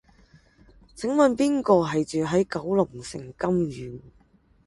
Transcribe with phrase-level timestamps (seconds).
[0.95, 4.01] 請問邊個住喺九龍城金·御門？